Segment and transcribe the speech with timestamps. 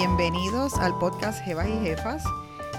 [0.00, 2.24] Bienvenidos al podcast Jebas y Jefas.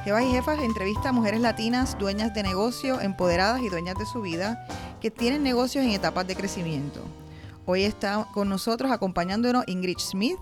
[0.03, 4.23] Jebas y Jefas entrevista a mujeres latinas, dueñas de negocio, empoderadas y dueñas de su
[4.23, 4.65] vida,
[4.99, 6.99] que tienen negocios en etapas de crecimiento.
[7.67, 10.39] Hoy está con nosotros acompañándonos Ingrid Smith.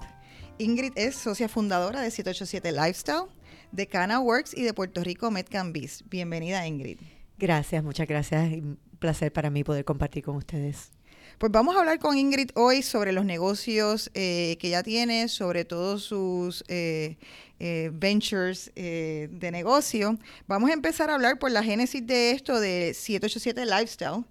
[0.57, 3.25] Ingrid es socia fundadora de 787 Lifestyle,
[3.73, 6.05] de Cana Works y de Puerto Rico Metcambis.
[6.09, 7.01] Bienvenida, Ingrid.
[7.37, 8.53] Gracias, muchas gracias.
[8.53, 10.93] Un placer para mí poder compartir con ustedes.
[11.39, 15.63] Pues vamos a hablar con Ingrid hoy sobre los negocios eh, que ella tiene, sobre
[15.63, 17.15] todos sus eh,
[17.61, 20.17] eh, ventures de negocio.
[20.47, 24.25] Vamos a empezar a hablar por la génesis de esto de 787 Lifestyle.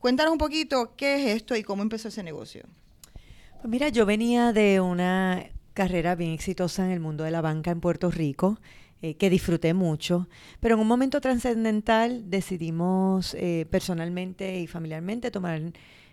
[0.00, 2.64] Cuéntanos un poquito qué es esto y cómo empezó ese negocio.
[3.12, 7.70] Pues mira, yo venía de una carrera bien exitosa en el mundo de la banca
[7.70, 8.58] en Puerto Rico.
[9.00, 10.26] que disfruté mucho,
[10.58, 13.36] pero en un momento trascendental decidimos
[13.70, 15.62] personalmente y familiarmente tomar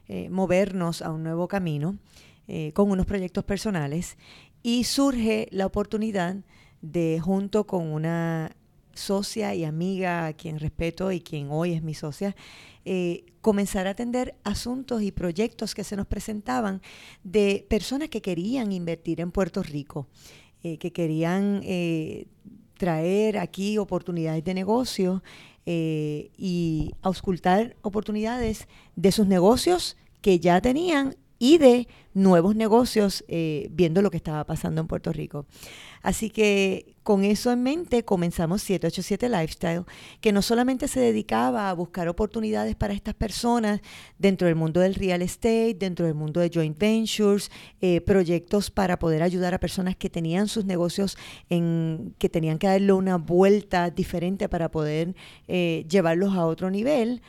[0.07, 1.97] eh, movernos a un nuevo camino
[2.47, 4.17] eh, con unos proyectos personales
[4.61, 6.35] y surge la oportunidad
[6.81, 8.55] de, junto con una
[8.93, 12.35] socia y amiga a quien respeto y quien hoy es mi socia,
[12.85, 16.81] eh, comenzar a atender asuntos y proyectos que se nos presentaban
[17.23, 20.07] de personas que querían invertir en Puerto Rico,
[20.61, 21.61] que querían
[22.77, 25.23] traer aquí oportunidades de negocio
[25.65, 33.67] eh, y auscultar oportunidades de sus negocios que ya tenían y de nuevos negocios eh,
[33.71, 35.45] viendo lo que estaba pasando en Puerto Rico.
[36.01, 39.83] Así que con eso en mente comenzamos 787 Lifestyle,
[40.21, 43.81] que no solamente se dedicaba a buscar oportunidades para estas personas
[44.17, 48.97] dentro del mundo del real estate, dentro del mundo de joint ventures, eh, proyectos para
[48.97, 51.17] poder ayudar a personas que tenían sus negocios
[51.49, 55.15] en que tenían que darle una vuelta diferente para poder
[55.47, 57.21] eh, llevarlos a otro nivel.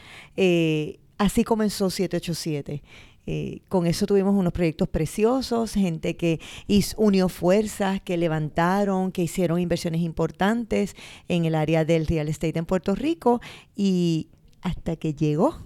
[1.19, 2.83] así comenzó 787.
[3.27, 6.41] Eh, con eso tuvimos unos proyectos preciosos, gente que
[6.97, 10.95] unió fuerzas, que levantaron, que hicieron inversiones importantes
[11.29, 13.41] en el área del real estate en Puerto Rico
[13.75, 14.29] y
[14.63, 15.57] hasta que llegó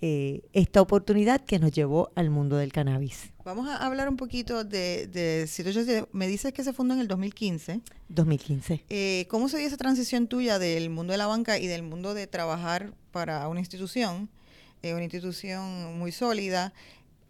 [0.00, 3.32] eh, esta oportunidad que nos llevó al mundo del cannabis.
[3.44, 7.80] Vamos a hablar un poquito de, de Me dices que se fundó en el 2015.
[8.08, 8.84] 2015.
[8.88, 12.14] Eh, ¿Cómo se dio esa transición tuya del mundo de la banca y del mundo
[12.14, 14.28] de trabajar para una institución?
[14.82, 16.72] Una institución muy sólida,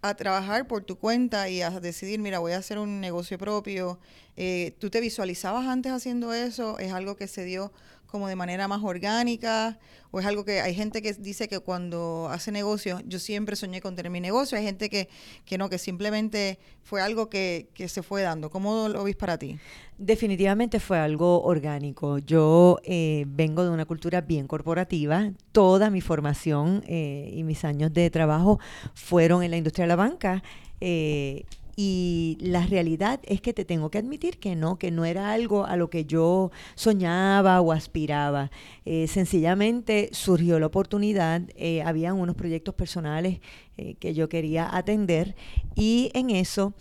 [0.01, 3.99] a trabajar por tu cuenta y a decidir, mira, voy a hacer un negocio propio.
[4.37, 6.79] Eh, ¿Tú te visualizabas antes haciendo eso?
[6.79, 7.73] ¿Es algo que se dio
[8.09, 9.79] como de manera más orgánica
[10.11, 13.81] o es algo que hay gente que dice que cuando hace negocios, yo siempre soñé
[13.83, 15.09] con tener mi negocio, hay gente que,
[15.45, 18.49] que no, que simplemente fue algo que, que se fue dando.
[18.49, 19.59] ¿Cómo lo vis para ti?
[19.99, 22.19] Definitivamente fue algo orgánico.
[22.19, 25.31] Yo eh, vengo de una cultura bien corporativa.
[25.53, 28.59] Toda mi formación eh, y mis años de trabajo
[28.95, 30.43] fueron en la industria de la banca.
[30.81, 31.45] Eh,
[31.81, 35.65] y la realidad es que te tengo que admitir que no, que no era algo
[35.65, 38.51] a lo que yo soñaba o aspiraba.
[38.85, 43.39] Eh, sencillamente surgió la oportunidad, eh, habían unos proyectos personales
[43.77, 45.37] eh, que yo quería atender
[45.77, 46.75] y en eso,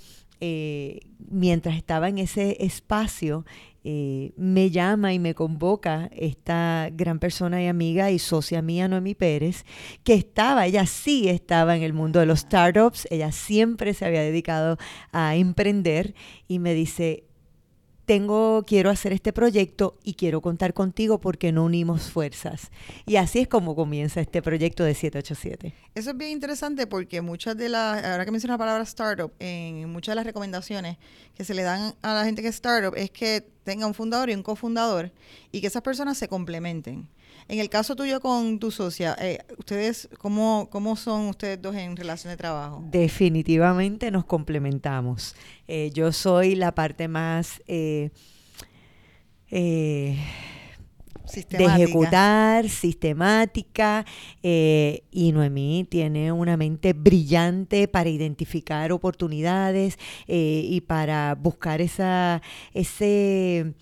[1.29, 3.45] mientras estaba en ese espacio,
[3.89, 9.15] eh, me llama y me convoca esta gran persona y amiga y socia mía, Noemi
[9.15, 9.63] Pérez,
[10.03, 14.19] que estaba, ella sí estaba en el mundo de los startups, ella siempre se había
[14.19, 14.77] dedicado
[15.13, 16.15] a emprender
[16.49, 17.27] y me dice,
[18.07, 22.71] tengo, quiero hacer este proyecto y quiero contar contigo porque no unimos fuerzas.
[23.05, 25.73] Y así es como comienza este proyecto de 787.
[25.93, 29.89] Eso es bien interesante porque muchas de las, ahora que mencionas la palabra startup, en
[29.89, 30.97] muchas de las recomendaciones
[31.37, 34.31] que se le dan a la gente que es startup es que tenga un fundador
[34.31, 35.11] y un cofundador
[35.51, 37.07] y que esas personas se complementen.
[37.47, 41.95] En el caso tuyo con tu socia, eh, ¿ustedes cómo, cómo son ustedes dos en
[41.95, 42.83] relación de trabajo?
[42.89, 45.35] Definitivamente nos complementamos.
[45.67, 47.61] Eh, yo soy la parte más...
[47.67, 48.09] Eh,
[51.49, 54.05] de ejecutar, sistemática,
[54.41, 59.97] y Noemí tiene una mente brillante para identificar oportunidades
[60.27, 62.41] y para buscar esa,
[62.73, 63.73] ese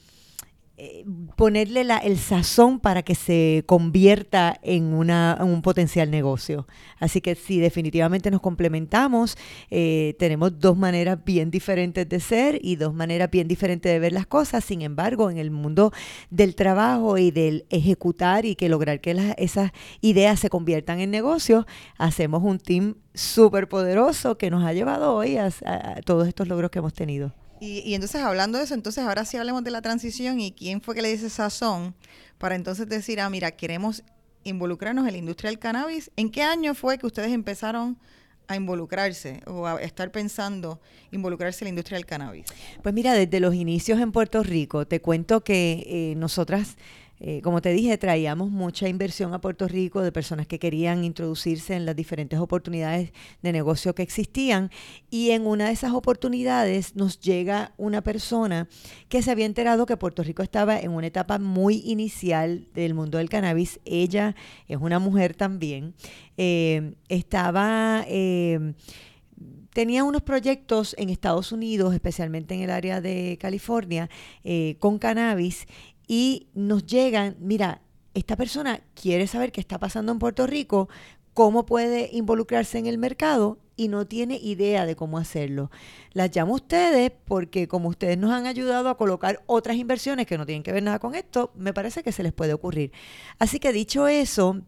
[0.77, 1.05] eh,
[1.37, 6.67] ponerle la, el sazón para que se convierta en, una, un potencial negocio.
[6.99, 9.37] Así que sí, definitivamente nos complementamos.
[9.71, 14.11] Eh, tenemos dos maneras bien diferentes de ser y dos maneras bien diferentes de ver
[14.11, 14.65] las cosas.
[14.65, 15.93] Sin embargo, en el mundo
[16.29, 19.71] del trabajo y del ejecutar y que lograr que esas
[20.01, 21.65] ideas se conviertan en negocios,
[21.97, 25.49] hacemos un team súper poderoso que nos ha llevado hoy a
[26.05, 27.31] todos estos logros que hemos tenido.
[27.59, 30.93] Y, entonces, hablando de eso, entonces ahora sí hablemos de la transición y quién fue
[30.95, 31.95] que le dice sazón
[32.37, 34.03] para entonces decir, ah, mira, queremos
[34.43, 36.11] involucrarnos en la industria del cannabis.
[36.15, 37.97] ¿En qué año fue que ustedes empezaron
[38.47, 40.79] a involucrarse o a estar pensando
[41.11, 42.45] involucrarse en la industria del cannabis?
[42.83, 46.75] Pues mira, desde los inicios en Puerto Rico, te cuento que eh, nosotras
[47.27, 51.73] eh, como te dije, traíamos mucha inversión a Puerto Rico de personas que querían introducirse
[51.73, 54.69] en las diferentes oportunidades de negocio que existían
[55.09, 58.67] y en una de esas oportunidades nos llega una persona
[59.09, 63.17] que se había enterado que Puerto Rico estaba en una etapa muy inicial del mundo
[63.17, 63.79] del cannabis.
[63.85, 64.35] Ella
[64.67, 65.95] es una mujer también.
[66.37, 68.05] Eh, estaba...
[68.07, 68.75] Eh,
[69.73, 74.09] tenía unos proyectos en Estados Unidos, especialmente en el área de California,
[74.79, 75.67] con cannabis
[76.07, 77.81] y nos llegan, mira,
[78.13, 80.89] esta persona quiere saber qué está pasando en Puerto Rico,
[81.33, 85.69] cómo puede involucrarse en el mercado y no tiene idea de cómo hacerlo.
[86.13, 90.37] Las llamo a ustedes porque como ustedes nos han ayudado a colocar otras inversiones que
[90.37, 92.93] no tienen que ver nada con esto, me parece que se les puede ocurrir.
[93.37, 94.61] Así que dicho eso,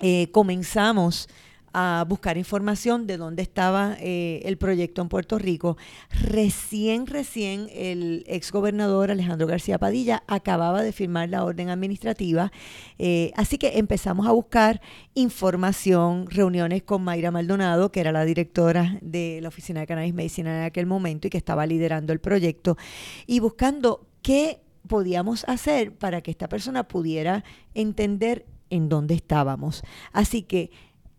[0.00, 1.28] eh, comenzamos
[1.78, 5.76] a buscar información de dónde estaba eh, el proyecto en Puerto Rico.
[6.08, 12.50] Recién, recién el ex gobernador Alejandro García Padilla acababa de firmar la orden administrativa,
[12.98, 14.80] eh, así que empezamos a buscar
[15.12, 20.60] información, reuniones con Mayra Maldonado, que era la directora de la Oficina de Cannabis Medicina
[20.60, 22.78] en aquel momento y que estaba liderando el proyecto,
[23.26, 27.44] y buscando qué podíamos hacer para que esta persona pudiera
[27.74, 29.82] entender en dónde estábamos.
[30.14, 30.70] Así que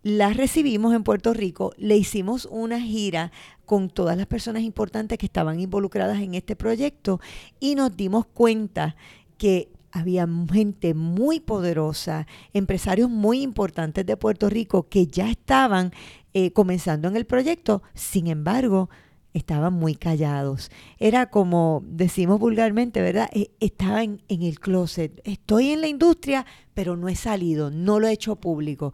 [0.03, 3.31] la recibimos en Puerto Rico, le hicimos una gira
[3.65, 7.19] con todas las personas importantes que estaban involucradas en este proyecto
[7.59, 8.95] y nos dimos cuenta
[9.37, 15.91] que había gente muy poderosa, empresarios muy importantes de Puerto Rico que ya estaban
[16.33, 18.89] eh, comenzando en el proyecto, sin embargo,
[19.37, 20.71] estaban muy callados.
[20.99, 23.29] Era como decimos vulgarmente, ¿verdad?
[23.31, 25.21] E, estaba en, en, el closet.
[25.23, 28.93] Estoy en la industria, pero no he salido, no lo he hecho público.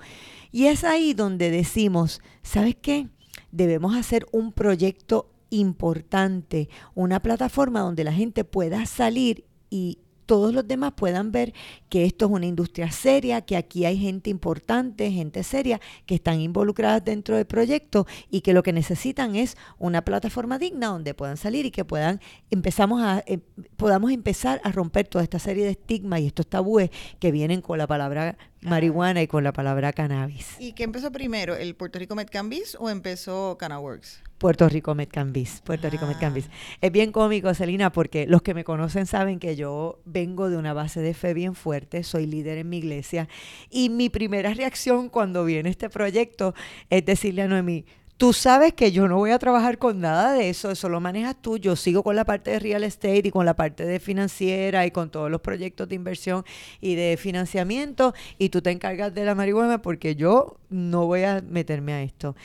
[0.52, 3.08] Y es ahí donde decimos, ¿sabes qué?
[3.52, 10.68] Debemos hacer un proyecto importante, una plataforma donde la gente pueda salir y todos los
[10.68, 11.54] demás puedan ver
[11.90, 16.40] que esto es una industria seria, que aquí hay gente importante, gente seria, que están
[16.40, 21.38] involucradas dentro del proyecto y que lo que necesitan es una plataforma digna donde puedan
[21.38, 23.40] salir y que puedan empezamos a eh,
[23.78, 27.78] podamos empezar a romper toda esta serie de estigmas y estos tabúes que vienen con
[27.78, 30.56] la palabra marihuana y con la palabra cannabis.
[30.60, 34.24] ¿Y qué empezó primero, el Puerto Rico Medcannabis o empezó CannaWorks?
[34.44, 36.50] Puerto Rico Medcambis, Puerto Rico Medcambis.
[36.50, 36.78] Ah.
[36.82, 40.74] Es bien cómico, Celina, porque los que me conocen saben que yo vengo de una
[40.74, 43.30] base de fe bien fuerte, soy líder en mi iglesia,
[43.70, 46.54] y mi primera reacción cuando viene este proyecto
[46.90, 47.86] es decirle a Noemí,
[48.18, 51.36] Tú sabes que yo no voy a trabajar con nada de eso, eso lo manejas
[51.42, 51.58] tú.
[51.58, 54.92] Yo sigo con la parte de real estate y con la parte de financiera y
[54.92, 56.46] con todos los proyectos de inversión
[56.80, 61.42] y de financiamiento y tú te encargas de la marihuana porque yo no voy a
[61.42, 62.36] meterme a esto.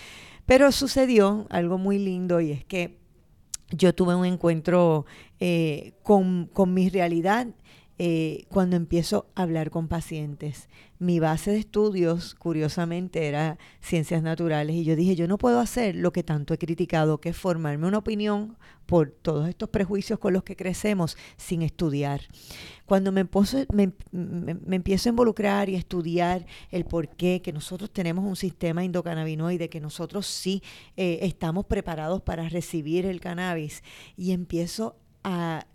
[0.49, 2.97] Pero sucedió algo muy lindo y es que
[3.71, 5.05] yo tuve un encuentro
[5.41, 7.49] eh, con, con, mi realidad
[8.01, 10.69] eh, cuando empiezo a hablar con pacientes.
[11.01, 15.97] Mi base de estudios, curiosamente, era ciencias naturales y yo dije, yo no puedo hacer
[15.97, 18.57] lo que tanto he criticado, que es formarme una opinión
[18.87, 22.21] por todos estos prejuicios con los que crecemos sin estudiar.
[22.87, 23.27] Cuando me,
[23.73, 28.85] me, empiezo a involucrar y a estudiar el por qué, que nosotros tenemos un sistema
[28.85, 30.63] endocannabinoide, que nosotros sí
[30.97, 33.83] eh, estamos preparados para recibir el cannabis,
[34.17, 35.67] y empiezo a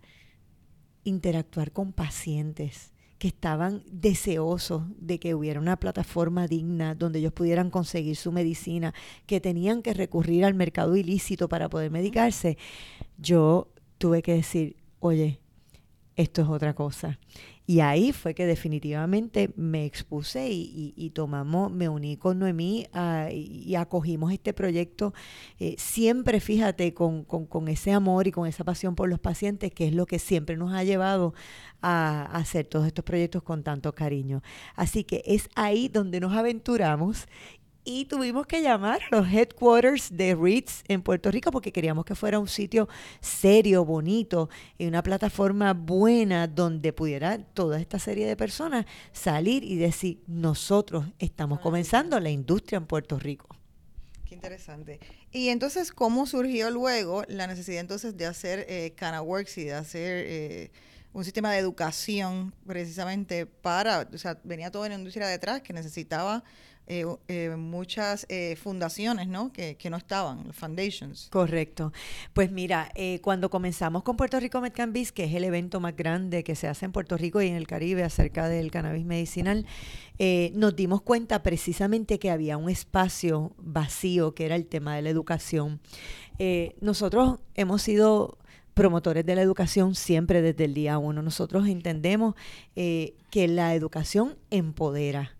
[1.04, 7.70] interactuar con pacientes que estaban deseosos de que hubiera una plataforma digna donde ellos pudieran
[7.70, 8.92] conseguir su medicina,
[9.26, 12.58] que tenían que recurrir al mercado ilícito para poder medicarse,
[13.16, 13.68] yo
[13.98, 15.40] tuve que decir, oye,
[16.16, 17.18] esto es otra cosa.
[17.66, 23.74] Y ahí fue que definitivamente me expuse y, tomamos, me uní con Noemí ah, y,
[23.74, 25.14] acogimos este proyecto,
[25.58, 29.86] eh, siempre fíjate con, con, ese amor y con esa pasión por los pacientes, que
[29.88, 31.32] es lo que siempre nos ha llevado
[31.80, 34.42] a hacer todos estos proyectos con tanto cariño.
[34.76, 37.28] Así que es ahí donde nos aventuramos
[37.84, 42.14] y tuvimos que llamar a los headquarters de REITs en Puerto Rico porque queríamos que
[42.14, 42.88] fuera un sitio
[43.20, 44.48] serio, bonito
[44.78, 51.06] y una plataforma buena donde pudiera toda esta serie de personas salir y decir, nosotros
[51.18, 53.48] estamos comenzando la industria en Puerto Rico.
[54.26, 54.98] Qué interesante.
[55.30, 60.24] Y entonces, ¿cómo surgió luego la necesidad entonces de hacer eh, CanaWorks y de hacer...
[60.26, 60.70] Eh,
[61.14, 66.42] un sistema de educación precisamente para, o sea, venía toda una industria detrás que necesitaba
[66.86, 69.50] eh, eh, muchas eh, fundaciones, ¿no?
[69.54, 71.28] Que, que, no estaban, foundations.
[71.30, 71.94] Correcto.
[72.34, 76.54] Pues mira, cuando comenzamos con Puerto Rico Medcannabis, que es el evento más grande que
[76.54, 79.64] se hace en Puerto Rico y en el Caribe acerca del cannabis medicinal,
[80.52, 85.10] nos dimos cuenta precisamente que había un espacio vacío, que era el tema de la
[85.10, 85.80] educación.
[86.80, 88.38] nosotros hemos sido
[88.74, 91.22] promotores de la educación siempre desde el día uno.
[91.22, 92.34] Nosotros entendemos
[92.74, 95.34] que la educación empodera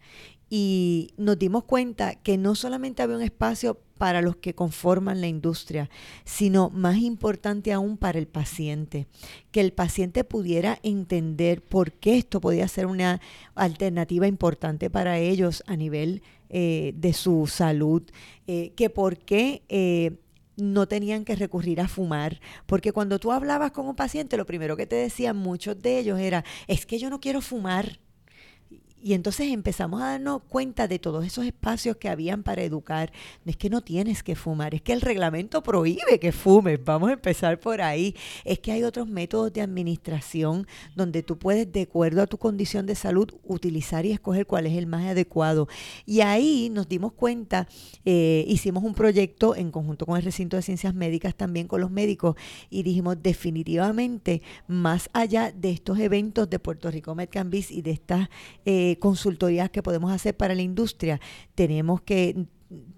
[0.51, 5.29] y nos dimos cuenta que no solamente había un espacio para los que conforman la
[5.29, 5.89] industria,
[6.25, 9.07] sino más importante aún para el paciente,
[9.51, 13.21] que el paciente pudiera entender por qué esto podía ser una
[13.55, 18.03] alternativa importante para ellos a nivel eh, de su salud,
[18.47, 19.63] eh, que por qué...
[19.69, 20.19] Eh,
[20.57, 24.77] no tenían que recurrir a fumar, porque cuando tú hablabas con un paciente, lo primero
[24.77, 27.99] que te decían muchos de ellos era, es que yo no quiero fumar,
[29.05, 33.13] y entonces empezamos a darnos cuenta de todos esos espacios que habían para educar.
[33.45, 36.83] No es que no tienes que fumar, es que el reglamento prohíbe que fumes.
[36.83, 38.17] Vamos a empezar por ahí.
[38.47, 42.87] Es que hay otros métodos de administración donde tú puedes, de acuerdo a tu condición
[42.87, 45.69] de salud, utilizar y escoger cuál es el más adecuado.
[46.07, 47.69] Y ahí nos dimos cuenta,
[48.07, 51.91] eh, hicimos un proyecto en conjunto con el recinto de ciencias médicas, también con los
[51.91, 52.37] médicos,
[52.71, 58.31] y dijimos definitivamente, más allá de estos eventos de Puerto Rico Medcambis y de estas...
[58.65, 61.21] Eh, consultorías que podemos hacer para la industria,
[61.55, 62.47] tenemos que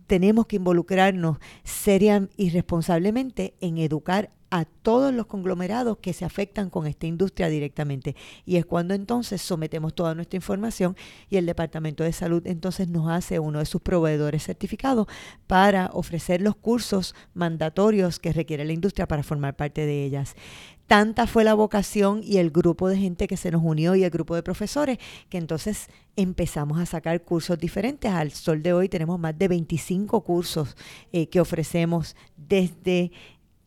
[0.06, 6.70] tenemos que involucrarnos seria y responsablemente en educar a todos los conglomerados que se afectan
[6.70, 8.14] con esta industria directamente.
[8.44, 10.96] Y es cuando entonces sometemos toda nuestra información
[11.28, 15.08] y el Departamento de Salud entonces nos hace uno de sus proveedores certificados
[15.46, 20.36] para ofrecer los cursos mandatorios que requiere la industria para formar parte de ellas.
[20.86, 24.10] Tanta fue la vocación y el grupo de gente que se nos unió y el
[24.10, 28.12] grupo de profesores que entonces empezamos a sacar cursos diferentes.
[28.12, 30.76] Al sol de hoy tenemos más de 25 cursos
[31.12, 33.10] eh, que ofrecemos desde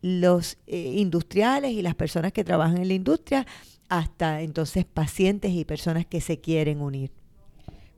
[0.00, 3.46] los eh, industriales y las personas que trabajan en la industria
[3.90, 7.19] hasta entonces pacientes y personas que se quieren unir.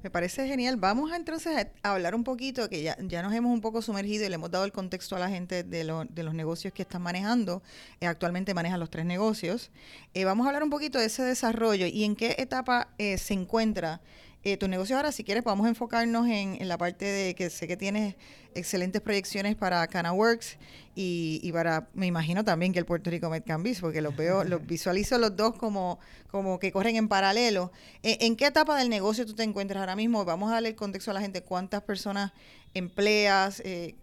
[0.03, 0.77] Me parece genial.
[0.77, 4.25] Vamos a, entonces a hablar un poquito, que ya, ya nos hemos un poco sumergido
[4.25, 7.03] y le hemos dado el contexto a la gente de, de los negocios que están
[7.03, 7.63] manejando.
[8.01, 9.71] Eh, actualmente manejan los tres negocios.
[10.15, 14.01] Eh, vamos a hablar un poquito de ese desarrollo y en qué etapa se encuentra
[14.45, 17.69] eh, tu negocio ahora, si quieres, vamos a enfocarnos en, la parte de que sé
[17.69, 18.17] que tienes
[18.55, 20.59] excelentes proyecciones para CanaWorks
[20.97, 24.67] y, y para, me imagino también que el Puerto Rico Medcambis, porque los veo, los
[24.67, 27.71] visualizo los dos como, como que corren en paralelo.
[28.03, 30.25] Eh, ¿En qué etapa del negocio tú te encuentras ahora mismo?
[30.25, 32.33] Vamos a darle el contexto a la gente, cuántas personas
[32.75, 33.95] empleas, eh,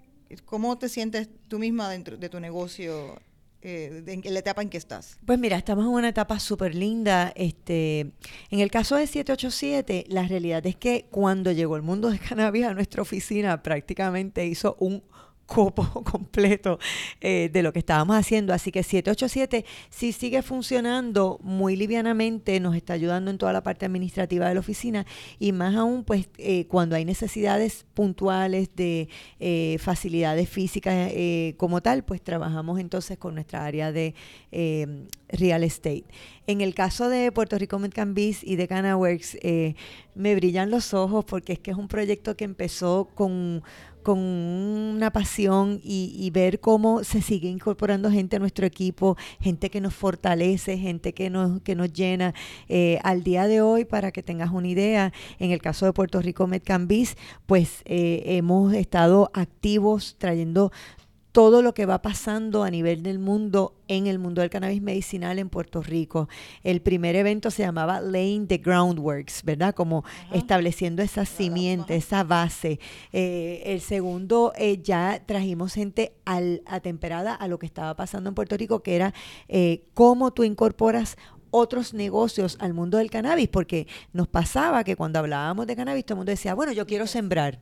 [0.45, 3.19] cómo te sientes tú misma dentro de tu negocio
[3.61, 5.17] eh, en la etapa en que estás?
[5.25, 7.31] Pues mira, estamos en una etapa súper linda.
[7.35, 8.11] Este,
[8.49, 12.65] en el caso de 787, la realidad es que cuando llegó el mundo de cannabis
[12.65, 15.03] a nuestra oficina, prácticamente hizo un
[15.49, 16.79] copo completo
[17.19, 18.53] eh, de lo que estábamos haciendo.
[18.53, 23.85] Así que 787 sí sigue funcionando muy livianamente, nos está ayudando en toda la parte
[23.85, 25.05] administrativa de la oficina
[25.39, 31.11] y más aún pues eh, cuando hay necesidades puntuales de eh, facilidades físicas
[31.57, 34.13] como tal, pues trabajamos entonces con nuestra área de
[35.29, 36.05] real estate.
[36.45, 39.37] En el caso de Puerto Rico Medcambis y de CanaWorks,
[40.15, 43.63] me brillan los ojos porque es que es un proyecto que empezó con
[44.09, 49.81] con una pasión y, ver cómo se sigue incorporando gente a nuestro equipo, gente que
[49.81, 52.33] nos fortalece, gente que nos, que nos llena.
[52.69, 56.23] Eh, al día de hoy, para que tengas una idea, en el caso de Puerto
[56.23, 60.71] Rico Medcambis, pues eh, hemos estado activos trayendo
[61.31, 65.39] todo lo que va pasando a nivel del mundo en el mundo del cannabis medicinal
[65.39, 66.27] en Puerto Rico.
[66.63, 69.75] El primer evento se llamaba Laying the Groundworks, ¿verdad?
[69.75, 72.79] Como estableciendo esa simiente, esa base.
[73.11, 78.35] Eh, el segundo, eh, ya trajimos gente al, atemperada a lo que estaba pasando en
[78.35, 79.13] Puerto Rico, que era
[79.47, 81.17] eh, cómo tú incorporas
[81.51, 86.15] otros negocios al mundo del cannabis, porque nos pasaba que cuando hablábamos de cannabis todo
[86.15, 87.59] el mundo decía, bueno, yo quiero sembrar.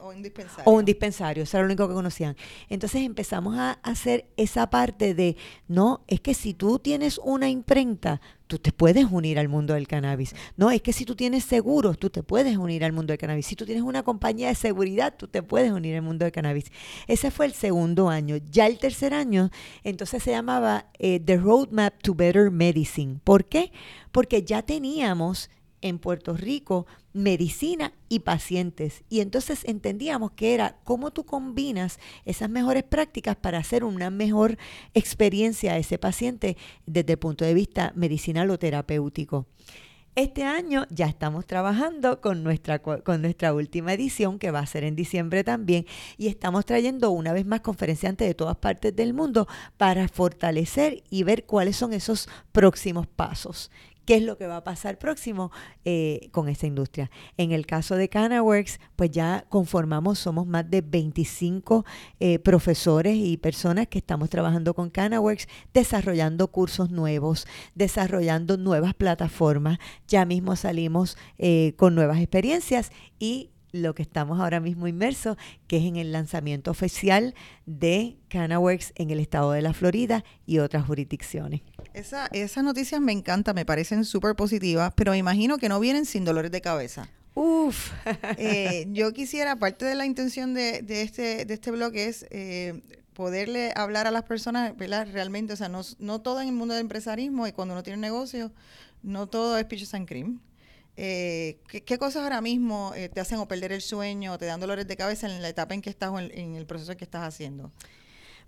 [0.00, 0.64] O un dispensario.
[0.64, 2.36] O un dispensario, eso era lo único que conocían.
[2.68, 8.20] Entonces empezamos a hacer esa parte de, no, es que si tú tienes una imprenta,
[8.46, 10.34] tú te puedes unir al mundo del cannabis.
[10.56, 13.46] No, es que si tú tienes seguros, tú te puedes unir al mundo del cannabis.
[13.46, 16.72] Si tú tienes una compañía de seguridad, tú te puedes unir al mundo del cannabis.
[17.06, 18.36] Ese fue el segundo año.
[18.50, 19.50] Ya el tercer año,
[19.84, 23.20] entonces se llamaba eh, The Roadmap to Better Medicine.
[23.22, 23.70] ¿Por qué?
[24.12, 26.86] Porque ya teníamos en Puerto Rico
[27.18, 29.02] medicina y pacientes.
[29.08, 34.56] Y entonces entendíamos que era cómo tú combinas esas mejores prácticas para hacer una mejor
[34.94, 36.56] experiencia a ese paciente
[36.86, 39.46] desde el punto de vista medicinal o terapéutico.
[40.14, 44.82] Este año ya estamos trabajando con nuestra, con nuestra última edición, que va a ser
[44.82, 49.46] en diciembre también, y estamos trayendo una vez más conferenciantes de todas partes del mundo
[49.76, 53.70] para fortalecer y ver cuáles son esos próximos pasos
[54.08, 55.52] qué es lo que va a pasar próximo
[55.84, 57.10] eh, con esta industria.
[57.36, 61.84] En el caso de CanaWorks, pues ya conformamos, somos más de 25
[62.18, 69.78] eh, profesores y personas que estamos trabajando con CanaWorks, desarrollando cursos nuevos, desarrollando nuevas plataformas.
[70.06, 75.78] Ya mismo salimos eh, con nuevas experiencias y lo que estamos ahora mismo inmersos, que
[75.78, 77.34] es en el lanzamiento oficial
[77.66, 81.62] de CanaWorks en el estado de la Florida y otras jurisdicciones.
[81.94, 86.06] Esa, esas noticias me encantan, me parecen súper positivas, pero me imagino que no vienen
[86.06, 87.08] sin dolores de cabeza.
[87.34, 87.92] Uf.
[88.36, 92.82] Eh, yo quisiera, parte de la intención de, de, este, de este blog es eh,
[93.12, 95.06] poderle hablar a las personas, ¿verdad?
[95.12, 97.96] Realmente, o sea, no, no todo en el mundo del empresarismo y cuando uno tiene
[97.96, 98.52] un negocio,
[99.02, 100.40] no todo es peaches and cream.
[101.00, 104.58] Eh, ¿qué, cosas ahora mismo eh, te hacen o perder el sueño o te dan
[104.58, 107.22] dolores de cabeza en la etapa en que estás o en, el proceso que estás
[107.22, 107.70] haciendo?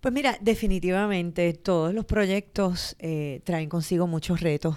[0.01, 4.75] Pues mira, definitivamente todos los proyectos eh, traen consigo muchos retos.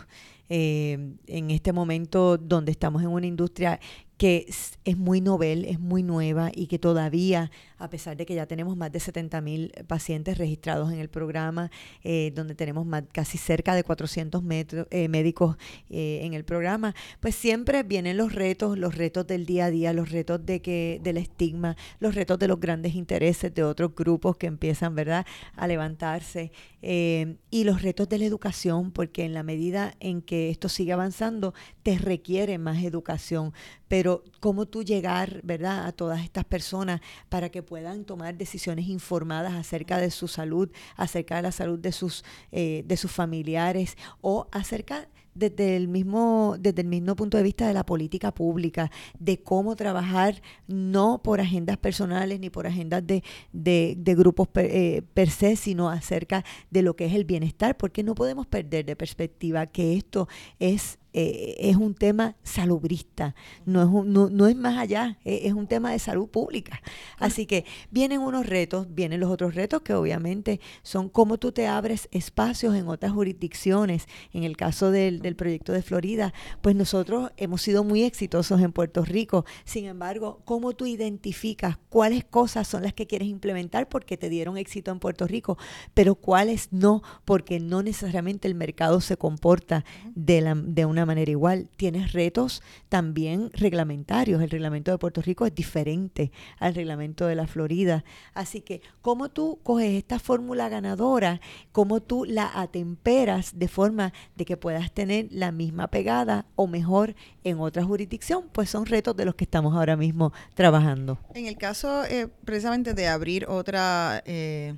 [0.50, 3.80] en este momento donde estamos en una industria
[4.24, 4.48] que
[4.86, 7.52] es muy novel, es muy nueva y que todavía
[7.84, 11.70] a pesar de que ya tenemos más de 70 mil pacientes registrados en el programa,
[12.06, 14.42] eh, donde tenemos casi cerca de 400
[14.90, 15.58] eh, médicos
[15.90, 19.92] eh, en el programa, pues siempre vienen los retos, los retos del día a día,
[19.92, 24.38] los retos de que, del estigma, los retos de los grandes intereses de otros grupos
[24.38, 25.26] que empiezan, ¿verdad?,
[25.58, 26.54] a levantarse,
[26.86, 31.54] y los retos de la educación, porque en la medida en que esto sigue avanzando,
[31.82, 33.54] te requiere más educación,
[33.94, 39.54] pero cómo tú llegar, ¿verdad?, a todas estas personas para que puedan tomar decisiones informadas
[39.54, 44.48] acerca de su salud, acerca de la salud de sus, eh, de sus familiares o
[44.52, 49.44] acerca desde el mismo desde el mismo punto de vista de la política pública de
[49.44, 55.30] cómo trabajar no por agendas personales ni por agendas de, de, grupos per, eh, per,
[55.30, 59.68] se sino acerca de lo que es el bienestar porque no podemos perder de perspectiva
[59.68, 60.28] que esto
[60.60, 65.92] es eh, es un tema salubrista, no es, no, es más allá, es, un tema
[65.92, 66.82] de salud pública.
[67.20, 71.68] Así que vienen unos retos, vienen los otros retos que obviamente son cómo tú te
[71.68, 74.08] abres espacios en otras jurisdicciones.
[74.34, 78.72] En el caso del, del proyecto de Florida, pues nosotros hemos sido muy exitosos en
[78.72, 79.46] Puerto Rico.
[79.66, 84.58] Sin embargo, cómo tú identificas cuáles cosas son las que quieres implementar porque te dieron
[84.58, 85.58] éxito en Puerto Rico,
[85.94, 91.32] pero cuáles no, porque no necesariamente el mercado se comporta de, la, de una manera
[91.32, 91.70] igual.
[91.76, 94.42] Tienes retos también reglamentarios.
[94.42, 98.04] El reglamento de Puerto Rico es diferente al reglamento de la Florida.
[98.34, 101.42] Así que, ¿cómo tú coges esta fórmula ganadora?
[101.72, 107.16] ¿Cómo tú la atemperas de forma de que puedas tener la misma pegada o mejor
[107.44, 108.46] en otra jurisdicción?
[108.52, 111.18] Pues son retos de los que estamos ahora mismo trabajando.
[111.34, 114.22] En el caso eh, precisamente de abrir otra...
[114.26, 114.76] Eh,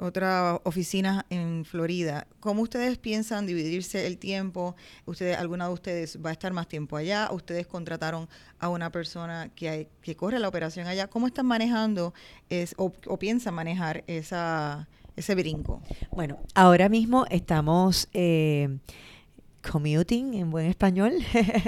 [0.00, 2.26] otra oficina en Florida.
[2.40, 4.76] ¿Cómo ustedes piensan dividirse el tiempo?
[5.06, 7.28] ¿Ustedes, ¿Alguna de ustedes va a estar más tiempo allá?
[7.32, 11.08] ¿Ustedes contrataron a una persona que, que corre la operación allá?
[11.08, 12.14] ¿Cómo están manejando
[12.48, 15.82] es, o, piensan manejar esa, ese brinco?
[16.10, 18.08] Bueno, ahora mismo estamos...
[18.12, 18.78] Eh,
[19.60, 21.12] commuting en buen español,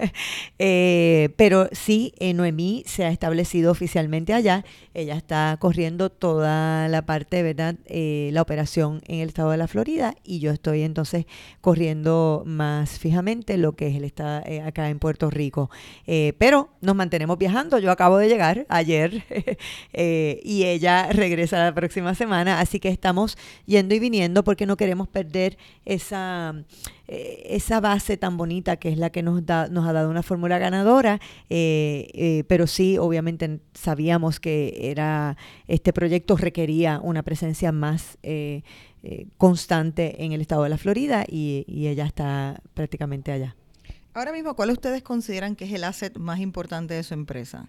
[0.59, 7.03] eh, pero sí, eh, Noemí se ha establecido oficialmente allá, ella está corriendo toda la
[7.03, 11.27] parte, ¿verdad?, eh, la operación en el estado de la Florida y yo estoy entonces
[11.61, 15.71] corriendo más fijamente lo que es el estado acá en Puerto Rico.
[16.39, 19.25] pero nos mantenemos viajando, yo acabo de llegar ayer
[19.93, 25.09] y ella regresa la próxima semana, así que estamos yendo y viniendo porque no queremos
[25.09, 26.55] perder esa
[27.13, 30.23] eh, esa base tan bonita que es la que nos, da, nos ha dado una
[30.23, 37.73] fórmula ganadora, eh, eh, pero sí, obviamente sabíamos que era este proyecto requería una presencia
[37.73, 38.19] más
[39.39, 43.57] constante en el estado de la Florida y, y ella está prácticamente allá.
[44.13, 47.69] Ahora mismo, ¿cuál ustedes consideran que es el asset más importante de su empresa?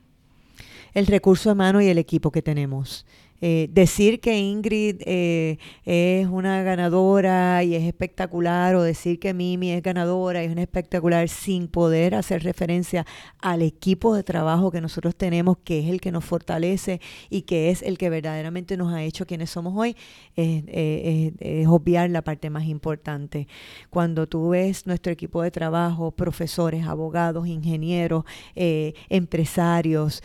[0.94, 3.06] El recurso humano y el equipo que tenemos.
[3.44, 9.72] Eh, decir que Ingrid eh, es una ganadora y es espectacular, o decir que Mimi
[9.72, 13.06] es ganadora y es una espectacular, sin poder hacer referencia
[13.40, 17.02] al equipo de trabajo que nosotros tenemos, que es el que nos fortalece
[17.32, 19.96] y que es el que verdaderamente nos ha hecho quienes somos hoy,
[20.36, 23.48] es, es obviar la parte más importante.
[23.90, 28.24] Cuando tú ves nuestro equipo de trabajo, profesores, abogados, ingenieros,
[28.56, 30.22] empresarios,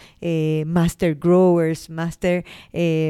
[0.66, 2.44] master growers, master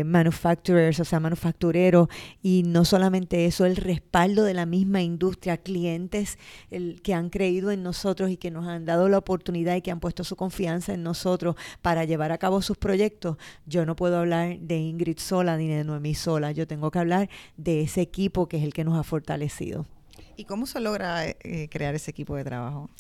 [0.05, 2.09] manufacturers, o sea, manufactureros,
[2.43, 6.39] y no solamente eso, el respaldo de la misma industria, clientes
[6.71, 9.91] el, que han creído en nosotros y que nos han dado la oportunidad y que
[9.91, 13.37] han puesto su confianza en nosotros para llevar a cabo sus proyectos.
[13.67, 17.29] Yo no puedo hablar de Ingrid sola ni de Noemí sola, yo tengo que hablar
[17.57, 19.87] de ese equipo que es el que nos ha fortalecido.
[20.37, 22.91] ¿Y cómo se logra eh, crear ese equipo de trabajo?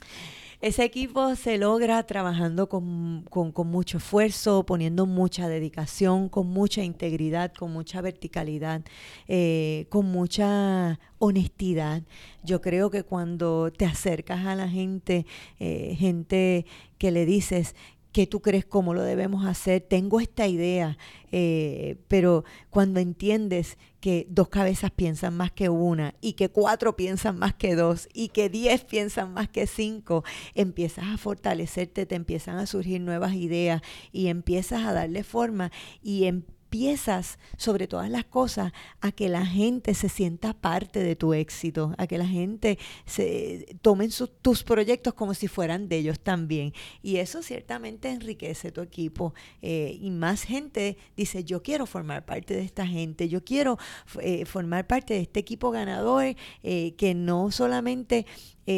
[0.62, 3.24] Ese equipo se logra trabajando con,
[3.66, 8.82] mucho esfuerzo, poniendo mucha dedicación, con mucha integridad, con mucha verticalidad,
[9.28, 12.02] eh, con mucha honestidad.
[12.42, 15.26] Yo creo que cuando te acercas a la gente,
[15.58, 16.64] eh, gente
[16.96, 17.74] que le dices,
[18.16, 19.82] ¿qué tú crees cómo lo debemos hacer?
[19.82, 20.96] Tengo esta idea,
[21.32, 27.38] eh, pero cuando entiendes que dos cabezas piensan más que una y que cuatro piensan
[27.38, 30.24] más que dos y que diez piensan más que cinco,
[30.54, 35.70] empiezas a fortalecerte, te empiezan a surgir nuevas ideas y empiezas a darle forma
[36.02, 41.16] y empiezas empiezas, sobre todas las cosas, a que la gente se sienta parte de
[41.16, 44.10] tu éxito, a que la gente se tomen
[44.42, 46.74] tus proyectos como si fueran de ellos también.
[47.02, 49.32] Y eso ciertamente enriquece tu equipo.
[49.62, 53.78] Eh, y más gente dice, yo quiero formar parte de esta gente, yo quiero
[54.20, 58.26] eh, formar parte de este equipo ganador eh, que no solamente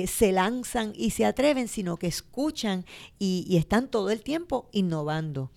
[0.06, 2.84] se lanzan y se atreven, sino que escuchan
[3.18, 5.50] y, y están todo el tiempo innovando.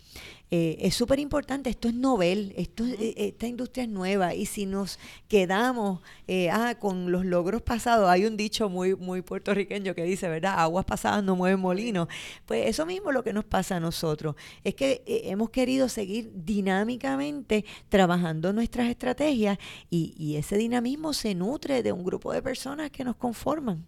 [0.53, 4.65] Eh, es súper importante, esto es novel, esto, eh, esta industria es nueva y si
[4.65, 10.03] nos quedamos eh, ah, con los logros pasados, hay un dicho muy, muy puertorriqueño que
[10.03, 10.55] dice, ¿verdad?
[10.57, 12.09] Aguas pasadas no mueven molinos.
[12.45, 16.29] Pues eso mismo es lo que nos pasa a nosotros, es que hemos querido seguir
[16.35, 19.57] dinámicamente trabajando nuestras estrategias
[19.89, 23.85] y, y ese dinamismo se nutre de un grupo de personas que nos conforman.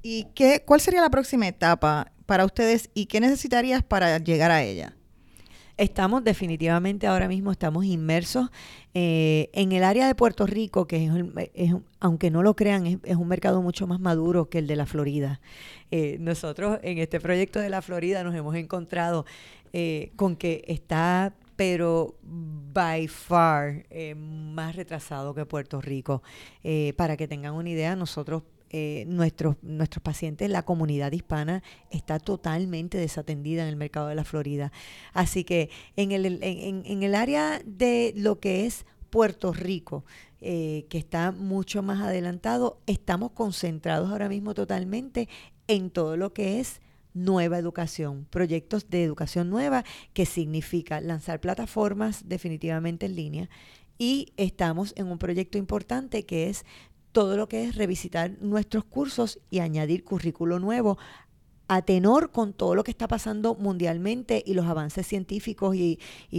[0.00, 4.62] ¿Y qué, cuál sería la próxima etapa para ustedes y qué necesitarías para llegar a
[4.62, 4.96] ella?
[5.76, 8.48] Estamos definitivamente ahora mismo, estamos inmersos
[8.94, 11.10] eh, en el área de Puerto Rico, que
[11.54, 14.86] es, aunque no lo crean, es, un mercado mucho más maduro que el de la
[14.86, 15.40] Florida.
[15.90, 19.26] Eh, nosotros en este proyecto de la Florida nos hemos encontrado
[19.72, 23.84] eh, con que está pero by far
[24.16, 26.22] más retrasado que Puerto Rico.
[26.96, 28.42] para que tengan una idea, nosotros
[28.76, 34.24] eh, nuestros, nuestros pacientes, la comunidad hispana está totalmente desatendida en el mercado de la
[34.24, 34.72] Florida.
[35.12, 40.04] Así que en el, en, el área de lo que es Puerto Rico,
[40.40, 45.28] eh, que está mucho más adelantado, estamos concentrados ahora mismo totalmente
[45.68, 46.80] en todo lo que es
[47.12, 49.84] nueva educación, proyectos de educación nueva,
[50.14, 53.48] que significa lanzar plataformas definitivamente en línea.
[53.98, 56.64] Y estamos en un proyecto importante que es
[57.14, 60.98] todo lo que es revisitar nuestros cursos y añadir currículo nuevo
[61.68, 65.98] a tenor con todo lo que está pasando mundialmente y los avances científicos y,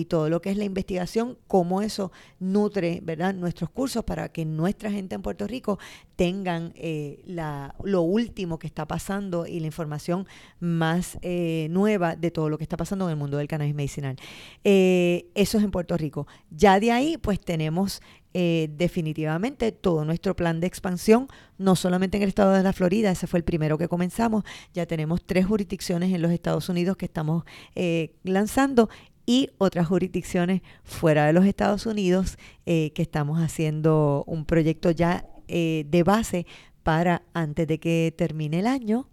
[0.09, 3.33] todo lo que es la investigación, cómo eso nutre ¿verdad?
[3.33, 5.79] nuestros cursos para que nuestra gente en Puerto Rico
[6.15, 10.27] tengan eh, la, lo último que está pasando y la información
[10.59, 14.17] más eh, nueva de todo lo que está pasando en el mundo del cannabis medicinal.
[14.63, 16.27] Eh, eso es en Puerto Rico.
[16.51, 18.01] Ya de ahí, pues tenemos
[18.37, 23.09] eh, definitivamente todo nuestro plan de expansión, no solamente en el estado de la Florida,
[23.09, 24.43] ese fue el primero que comenzamos,
[24.73, 27.45] ya tenemos tres jurisdicciones en los Estados Unidos que estamos
[27.75, 28.89] eh, lanzando
[29.25, 35.25] y otras jurisdicciones fuera de los Estados Unidos eh, que estamos haciendo un proyecto ya
[35.47, 36.45] de base
[36.83, 39.07] para antes de que termine el año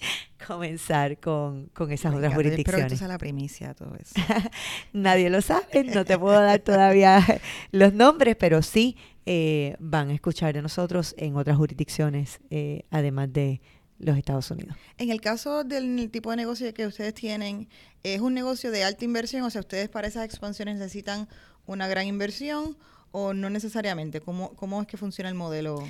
[0.46, 2.98] comenzar con, esas otras jurisdicciones.
[2.98, 4.14] Que la primicia todo eso.
[4.92, 7.24] Nadie lo sabe, no te puedo dar todavía
[7.72, 13.32] los nombres, pero sí eh, van a escuchar de nosotros en otras jurisdicciones, eh, además
[13.32, 13.60] de
[13.98, 14.76] los Estados Unidos.
[14.96, 17.68] En el caso del tipo de negocio que ustedes tienen,
[18.02, 19.42] ¿es un negocio de alta inversión?
[19.42, 21.28] O sea, ¿ustedes para esas expansiones necesitan
[21.66, 22.76] una gran inversión
[23.10, 24.20] o no necesariamente?
[24.20, 25.84] ¿Cómo, cómo es que funciona el modelo?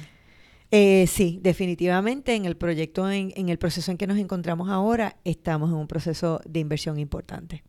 [0.70, 5.70] Eh, sí, definitivamente en el proyecto, en, el proceso en que nos encontramos ahora, estamos
[5.70, 7.64] en un proceso de inversión importante.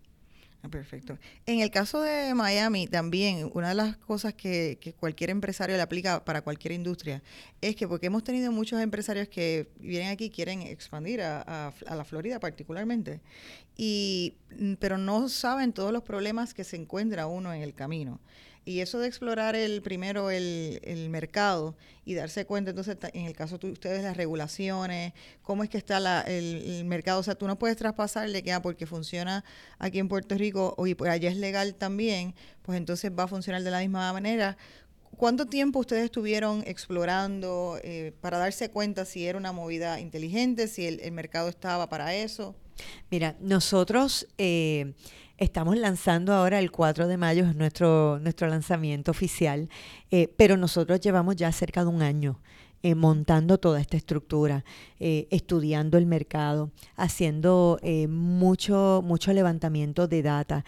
[0.62, 1.18] Ah, perfecto.
[1.46, 6.26] En el caso de Miami, también una de las cosas que, cualquier empresario le aplica
[6.26, 7.24] para cualquier industria
[7.62, 11.96] es que porque hemos tenido muchos empresarios que vienen aquí y quieren expandir a, a,
[11.96, 13.22] la Florida particularmente,
[13.78, 18.20] y, mm, pero no saben todos los problemas que se encuentra uno en el camino.
[18.70, 23.34] Y eso de explorar el primero el, el mercado y darse cuenta, entonces, en el
[23.34, 27.20] caso de ustedes, las regulaciones, cómo es que está la, el, mercado.
[27.20, 29.44] O sea, tú no puedes traspasarle que, ah, porque funciona
[29.80, 33.64] aquí en Puerto Rico y pues allá es legal también, pues entonces va a funcionar
[33.64, 34.56] de la misma manera.
[35.18, 40.86] ¿Cuánto tiempo ustedes estuvieron explorando eh, para darse cuenta si era una movida inteligente, si
[40.86, 42.56] el, el mercado estaba para eso?
[43.10, 44.28] Mira, nosotros...
[44.38, 44.94] Eh,
[45.40, 49.70] Estamos lanzando ahora el 4 de mayo, es nuestro, nuestro lanzamiento oficial,
[50.12, 52.42] eh, pero nosotros llevamos ya cerca de un año
[52.84, 54.66] eh, montando toda esta estructura,
[55.00, 60.66] eh, estudiando el mercado, haciendo mucho, mucho levantamiento de data.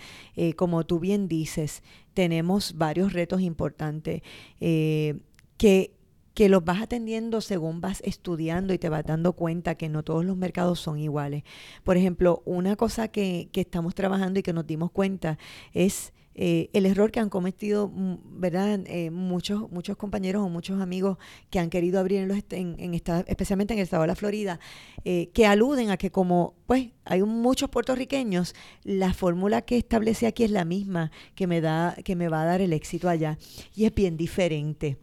[0.56, 4.22] como tú bien dices, tenemos varios retos importantes
[4.58, 5.92] que
[6.34, 10.26] que los vas atendiendo según vas estudiando y te vas dando cuenta que no todos
[10.26, 11.44] los mercados son iguales.
[11.84, 15.38] Por ejemplo, una cosa que, que estamos trabajando y que nos dimos cuenta
[15.74, 18.80] es eh, el error que han cometido, mm, ¿verdad?
[18.86, 21.18] Eh, muchos, muchos compañeros o muchos amigos
[21.50, 24.60] que han querido abrir en en, en especialmente en el estado de la Florida,
[25.04, 30.44] eh, que aluden a que como pues hay muchos puertorriqueños, la fórmula que establece aquí
[30.44, 33.38] es la misma que me da, que me va a dar el éxito allá.
[33.76, 34.98] Y es bien diferente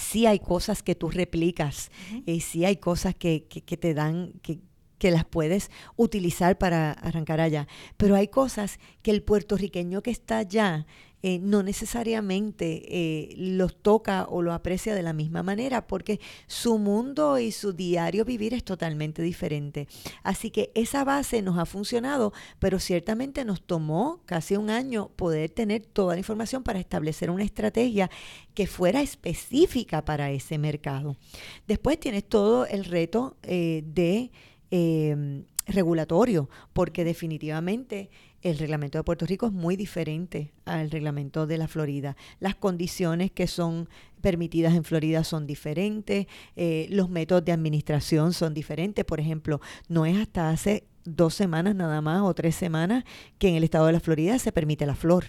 [0.00, 1.90] sí hay cosas que tú replicas,
[2.26, 4.60] y sí hay cosas que, que, te dan, que,
[4.98, 7.68] que las puedes utilizar para arrancar allá.
[7.96, 10.86] Pero hay cosas que el puertorriqueño que está allá
[11.22, 16.78] eh, no necesariamente eh, los toca o lo aprecia de la misma manera, porque su
[16.78, 19.86] mundo y su diario vivir es totalmente diferente.
[20.22, 25.50] Así que esa base nos ha funcionado, pero ciertamente nos tomó casi un año poder
[25.50, 28.10] tener toda la información para establecer una estrategia
[28.54, 31.16] que fuera específica para ese mercado.
[31.66, 34.30] Después tienes todo el reto eh, de
[35.66, 38.10] regulatorio, porque definitivamente
[38.42, 42.16] el reglamento de Puerto Rico es muy diferente al reglamento de la Florida.
[42.38, 43.88] Las condiciones que son
[44.20, 46.26] permitidas en Florida son diferentes,
[46.56, 49.04] eh, los métodos de administración son diferentes.
[49.04, 53.04] Por ejemplo, no es hasta hace dos semanas nada más o tres semanas
[53.38, 55.26] que en el estado de la Florida se permite la flor.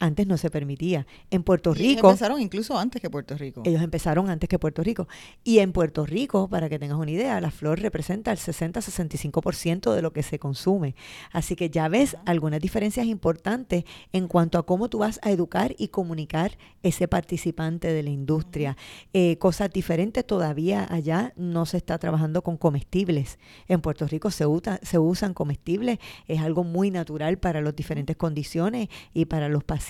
[0.00, 1.06] Antes no se permitía.
[1.30, 1.90] En Puerto Rico.
[1.90, 3.62] Ellos empezaron incluso antes que Puerto Rico.
[3.64, 5.08] Ellos empezaron antes que Puerto Rico.
[5.42, 10.02] Y en Puerto Rico, para que tengas una idea, la flor representa el 60-65% de
[10.02, 10.94] lo que se consume.
[11.32, 15.74] Así que ya ves algunas diferencias importantes en cuanto a cómo tú vas a educar
[15.78, 18.76] y comunicar ese participante de la industria.
[19.12, 23.40] Eh, cosas diferentes todavía allá no se está trabajando con comestibles.
[23.66, 24.44] En Puerto Rico se,
[24.82, 25.98] se usan comestibles.
[26.28, 29.87] Es algo muy natural para las diferentes condiciones y para los pacientes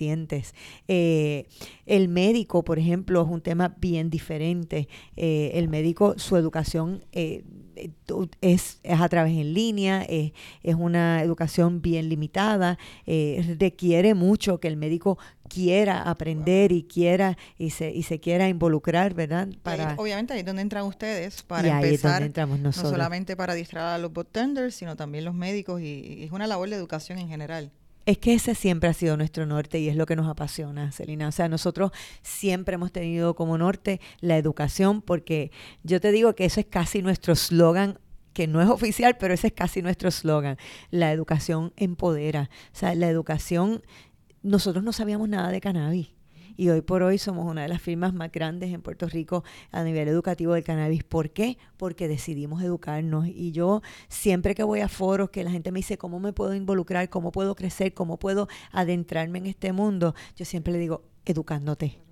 [0.88, 1.46] eh,
[1.86, 4.88] el médico, por ejemplo, es un tema bien diferente.
[5.16, 7.44] Eh, el médico, su educación eh,
[8.40, 10.32] es, es, a través en línea, es,
[10.62, 17.70] es una educación bien limitada, requiere mucho que el médico quiera aprender y quiera y
[17.70, 19.48] se, y se quiera involucrar, ¿verdad?
[19.62, 23.98] Para, obviamente ahí es donde entran ustedes para empezar, entramos no solamente para distraer a
[23.98, 27.72] los botenders, sino también los médicos y es una labor de educación en general.
[28.08, 31.28] Es que ese siempre ha sido nuestro norte y es lo que nos apasiona, Celina.
[31.28, 31.92] O sea, nosotros
[32.22, 35.50] siempre hemos tenido como norte la educación porque
[35.82, 37.98] yo te digo que eso es casi nuestro slogan
[38.32, 40.56] que no es oficial, pero ese es casi nuestro slogan.
[40.90, 42.48] La educación empodera.
[42.72, 43.82] O sea, la educación,
[44.42, 46.17] nosotros no sabíamos nada de cannabis
[46.58, 49.84] y hoy por hoy somos una de las firmas más grandes en Puerto Rico a
[49.84, 51.04] nivel educativo del cannabis.
[51.04, 51.56] ¿Por qué?
[51.76, 53.28] Porque decidimos educarnos.
[53.28, 56.54] Y yo siempre que voy a foros que la gente me dice cómo me puedo
[56.54, 62.07] involucrar, cómo puedo crecer, cómo puedo adentrarme en este mundo, yo siempre le digo, educándote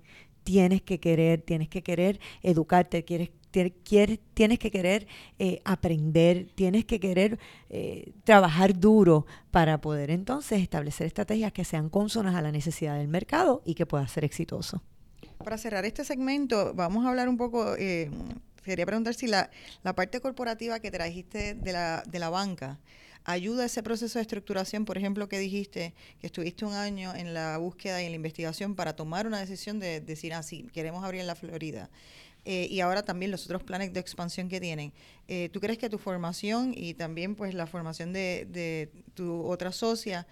[0.47, 3.31] tienes que querer, tienes que querer educarte, quieres
[4.33, 5.07] tienes que querer
[5.39, 7.37] eh, aprender, tienes que querer
[7.69, 13.09] eh, trabajar duro para poder entonces establecer estrategias que sean consonas a la necesidad del
[13.09, 14.83] mercado y que pueda ser exitoso.
[15.43, 18.09] Para cerrar este segmento, vamos a hablar un poco, eh,
[18.63, 19.49] quería preguntar si la,
[19.83, 22.79] la, parte corporativa que trajiste de la, de la banca,
[23.27, 27.57] ayuda ese proceso de estructuración, por ejemplo, que dijiste que estuviste un año en la
[27.57, 31.21] búsqueda y en la investigación para tomar una decisión de decir, ah, sí, queremos abrir
[31.21, 31.89] en la Florida.
[32.45, 34.93] Eh, y ahora también los otros planes de expansión que tienen.
[35.27, 40.25] Eh, ¿Tú crees que tu formación y también pues la formación de, tu otra socia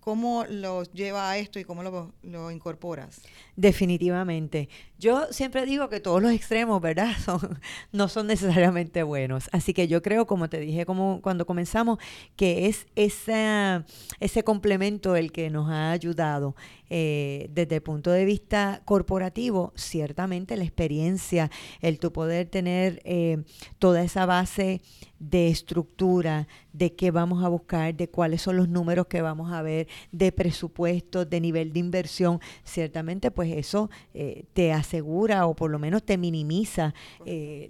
[0.00, 3.20] ¿Cómo lo lleva a esto y cómo lo, lo, incorporas?
[3.54, 4.70] Definitivamente.
[4.98, 7.14] Yo siempre digo que todos los extremos, ¿verdad?
[7.24, 7.60] Son,
[7.92, 9.50] no son necesariamente buenos.
[9.52, 11.98] Así que yo creo, como te dije como cuando comenzamos,
[12.36, 13.84] que es esa,
[14.20, 16.54] ese complemento el que nos ha ayudado
[16.90, 21.50] eh, desde el punto de vista corporativo, ciertamente la experiencia,
[21.80, 23.44] el tu poder tener eh,
[23.78, 24.82] toda esa base
[25.20, 29.62] de estructura, de qué vamos a buscar, de cuáles son los números que vamos a
[29.62, 35.70] ver, de presupuesto, de nivel de inversión, ciertamente pues eso eh, te asegura o por
[35.70, 36.94] lo menos te minimiza
[37.26, 37.68] eh,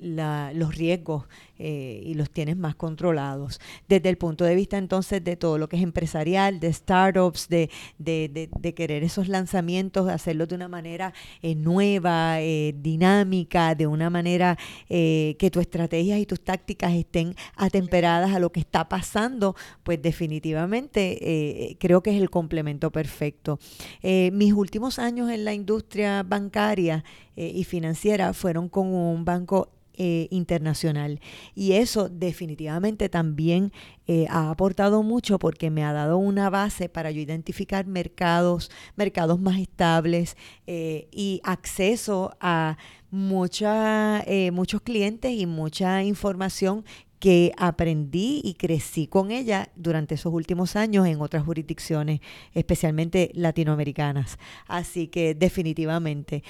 [0.54, 1.24] los riesgos
[1.62, 3.60] eh, y los tienes más controlados.
[3.86, 7.68] Desde el punto de vista entonces de todo lo que es empresarial, de startups, de,
[7.98, 14.08] de, de, querer esos lanzamientos, hacerlo de una manera eh, nueva, eh, dinámica, de una
[14.08, 14.56] manera
[14.88, 21.76] que tus estrategias y tus tácticas estén atemperadas a lo que está pasando, pues definitivamente
[21.78, 23.58] creo que es el complemento perfecto.
[24.02, 27.04] mis últimos años en la industria bancaria
[27.36, 29.68] y financiera fueron con un banco
[30.02, 31.20] eh, internacional.
[31.54, 33.70] Y eso definitivamente también
[34.06, 39.38] eh, ha aportado mucho porque me ha dado una base para yo identificar mercados, mercados
[39.38, 42.78] más estables eh, y acceso a
[43.10, 46.86] mucha, muchos clientes y mucha información
[47.18, 52.20] que aprendí y crecí con ella durante esos últimos años en otras jurisdicciones,
[52.54, 54.38] especialmente latinoamericanas.
[54.66, 56.42] Así que definitivamente,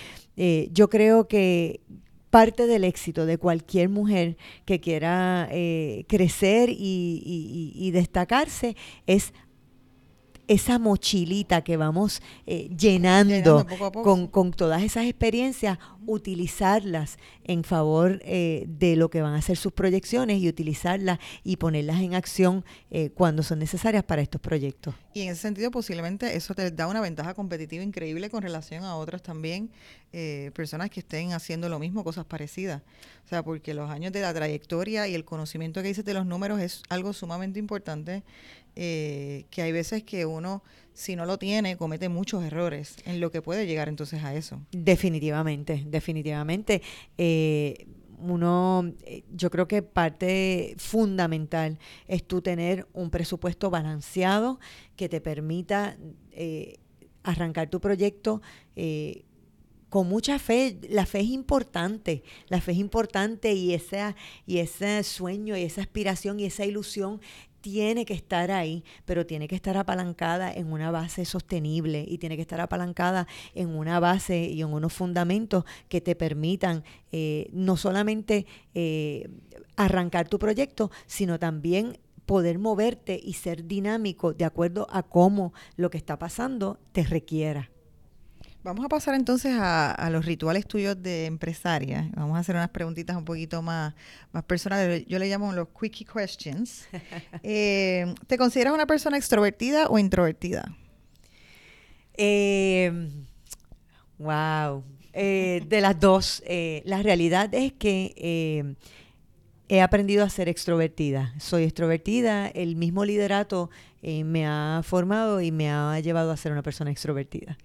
[0.72, 1.80] yo creo que
[2.30, 9.32] parte del éxito de cualquier mujer que quiera eh, crecer y, destacarse es
[10.50, 18.66] esa mochilita que vamos eh, llenando, Con, con, todas esas experiencias, utilizarlas en favor eh,
[18.66, 23.10] de lo que van a ser sus proyecciones y utilizarlas y ponerlas en acción eh,
[23.10, 24.94] cuando son necesarias para estos proyectos.
[25.14, 28.96] Y en ese sentido, posiblemente eso te da una ventaja competitiva increíble con relación a
[28.96, 29.70] otras también
[30.12, 32.82] eh, personas que estén haciendo lo mismo, cosas parecidas.
[33.24, 36.26] O sea, porque los años de la trayectoria y el conocimiento que dices de los
[36.26, 38.24] números es algo sumamente importante,
[38.74, 40.62] que hay veces que uno
[41.00, 44.60] si no lo tiene, comete muchos errores en lo que puede llegar entonces a eso.
[44.70, 46.82] Definitivamente, definitivamente.
[47.16, 47.86] Eh,
[48.18, 54.60] uno, eh, yo creo que parte fundamental es tú tener un presupuesto balanceado
[54.94, 55.96] que te permita
[56.32, 56.76] eh,
[57.22, 58.42] arrancar tu proyecto
[59.90, 60.78] con mucha fe.
[60.88, 65.82] La fe es importante, la fe es importante y, esa, y ese sueño y esa
[65.82, 67.20] aspiración y esa ilusión
[67.60, 72.36] tiene que estar ahí, pero tiene que estar apalancada en una base sostenible y tiene
[72.36, 77.76] que estar apalancada en una base y en unos fundamentos que te permitan eh, no
[77.76, 79.28] solamente eh,
[79.76, 85.90] arrancar tu proyecto, sino también poder moverte y ser dinámico de acuerdo a cómo lo
[85.90, 87.70] que está pasando te requiera.
[88.62, 92.10] Vamos a pasar entonces a, los rituales tuyos de empresaria.
[92.14, 93.94] Vamos a hacer unas preguntitas un poquito más,
[94.32, 95.06] más personales.
[95.06, 96.86] Yo le llamo los quickie questions.
[97.42, 100.76] Eh, ¿Te consideras una persona extrovertida o introvertida?
[104.18, 104.84] wow.
[105.12, 106.42] Eh, eh, de las dos.
[106.84, 108.76] la realidad es que
[109.68, 111.32] he aprendido a ser extrovertida.
[111.38, 112.48] Soy extrovertida.
[112.48, 113.70] El mismo liderato
[114.02, 117.56] me ha formado y me ha llevado a ser una persona extrovertida.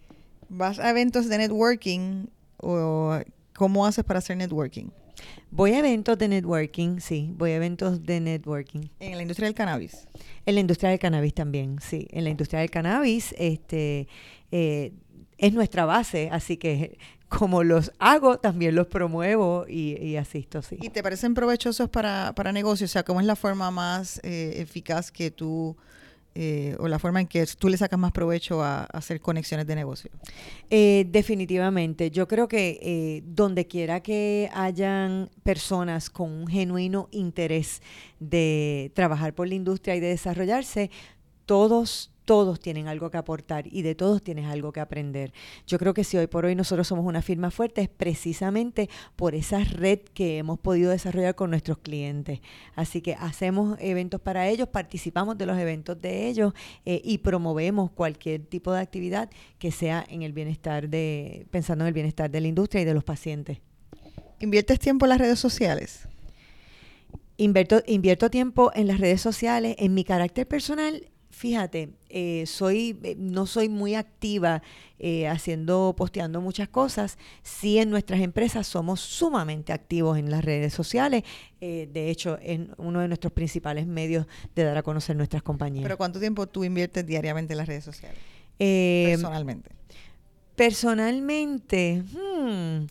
[0.49, 2.27] ¿Vas a eventos de networking
[2.57, 3.19] o
[3.53, 4.89] cómo haces para hacer networking?
[5.51, 8.89] Voy a eventos de networking, sí, voy a eventos de networking.
[8.99, 10.07] ¿En la industria del cannabis?
[10.45, 12.07] En la industria del cannabis también, sí.
[12.11, 14.07] En la industria del cannabis, este,
[14.51, 14.91] eh,
[15.37, 16.97] es nuestra base, así que
[17.29, 20.77] como los hago, también los promuevo y, asisto, sí.
[20.81, 22.91] ¿Y te parecen provechosos para, para negocios?
[22.91, 25.77] O sea, ¿cómo es la forma más eh, eficaz que tú
[26.37, 29.75] eh, o la forma en que tú le sacas más provecho a, hacer conexiones de
[29.75, 30.11] negocio?
[30.69, 32.11] Eh, definitivamente.
[32.11, 37.81] Yo creo que eh, donde quiera que hayan personas con un genuino interés
[38.19, 40.91] de trabajar por la industria y de desarrollarse,
[41.45, 45.31] todos todos tienen algo que aportar y de todos tienes algo que aprender.
[45.67, 49.35] Yo creo que si hoy por hoy nosotros somos una firma fuerte es precisamente por
[49.35, 52.41] esa red que hemos podido desarrollar con nuestros clientes.
[52.75, 56.53] Así que hacemos eventos para ellos, participamos de los eventos de ellos
[56.85, 61.89] eh, y promovemos cualquier tipo de actividad que sea en el bienestar de, pensando en
[61.89, 63.59] el bienestar de la industria y de los pacientes.
[64.39, 66.07] ¿Inviertes tiempo en las redes sociales?
[67.37, 73.15] Invierto, invierto tiempo en las redes sociales, en mi carácter personal fíjate, eh, soy, eh,
[73.17, 74.63] no soy muy activa
[74.99, 77.17] eh, haciendo, posteando muchas cosas.
[77.43, 81.23] Sí, en nuestras empresas somos sumamente activos en las redes sociales.
[81.59, 85.83] de hecho, en uno de nuestros principales medios de dar a conocer nuestras compañías.
[85.83, 88.17] Pero ¿cuánto tiempo tú inviertes diariamente en las redes sociales?
[88.57, 89.71] personalmente.
[90.55, 92.85] Personalmente, hmm,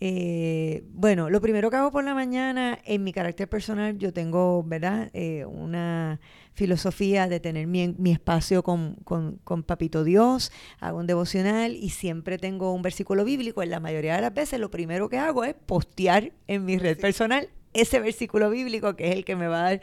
[0.00, 5.10] bueno, lo primero que hago por la mañana, en mi carácter personal, yo tengo, ¿verdad?
[5.46, 6.20] una
[6.52, 12.38] filosofía de tener mi, mi espacio con, con, Papito Dios, hago un devocional y siempre
[12.38, 13.62] tengo un versículo bíblico.
[13.62, 16.98] En la mayoría de las veces lo primero que hago es postear en mi red
[16.98, 19.80] personal ese versículo bíblico que es el que me va a dar,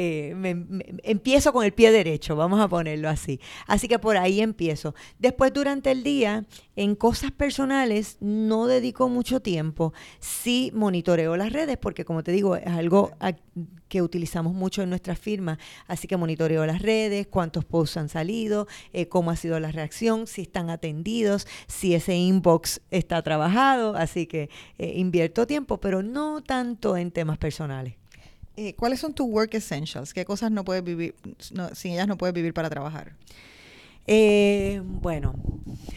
[0.00, 0.32] eh,
[1.02, 3.40] empiezo con el pie derecho, vamos a ponerlo así.
[3.66, 4.94] Así que por ahí empiezo.
[5.18, 6.44] Después durante el día,
[6.76, 9.92] en cosas personales, no dedico mucho tiempo.
[10.20, 13.10] Sí monitoreo las redes, porque como te digo, es algo
[13.88, 15.58] que utilizamos mucho en nuestra firma.
[15.88, 20.28] Así que monitoreo las redes, cuántos posts han salido, eh, cómo ha sido la reacción,
[20.28, 23.96] si están atendidos, si ese inbox está trabajado.
[23.96, 27.94] Así que eh, invierto tiempo, pero no tanto en temas personales.
[28.60, 30.12] Eh, ¿Cuáles son tus work essentials?
[30.12, 31.14] ¿Qué cosas no puedes vivir,
[31.74, 33.14] sin ellas no puedes vivir para trabajar?
[34.84, 35.34] bueno,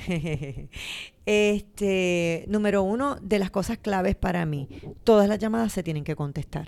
[1.25, 4.67] este, número uno de las cosas claves para mí,
[5.03, 6.67] todas las llamadas se tienen que contestar.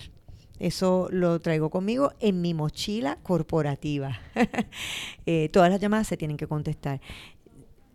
[0.58, 4.18] Eso lo traigo conmigo en mi mochila corporativa.
[5.26, 7.00] Eh, todas las llamadas se tienen que contestar.